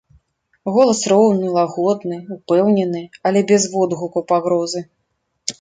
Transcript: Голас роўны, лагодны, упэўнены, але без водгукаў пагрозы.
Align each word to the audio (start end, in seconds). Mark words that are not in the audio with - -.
Голас 0.77 1.01
роўны, 1.13 1.45
лагодны, 1.57 2.17
упэўнены, 2.37 3.03
але 3.31 3.39
без 3.53 3.71
водгукаў 3.75 4.29
пагрозы. 4.33 4.87